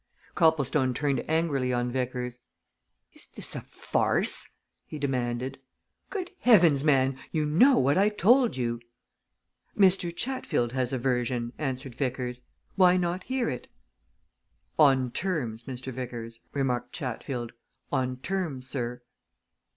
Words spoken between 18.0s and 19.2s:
terms, sir."